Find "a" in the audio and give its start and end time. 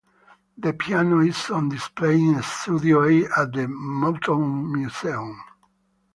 3.07-3.25